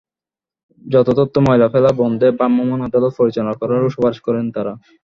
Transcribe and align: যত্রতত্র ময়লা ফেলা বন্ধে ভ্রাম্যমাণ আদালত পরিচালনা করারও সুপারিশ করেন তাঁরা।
যত্রতত্র 0.85 1.37
ময়লা 1.45 1.67
ফেলা 1.73 1.91
বন্ধে 2.01 2.27
ভ্রাম্যমাণ 2.37 2.79
আদালত 2.87 3.13
পরিচালনা 3.19 3.53
করারও 3.61 3.93
সুপারিশ 3.95 4.19
করেন 4.27 4.45
তাঁরা। 4.55 4.73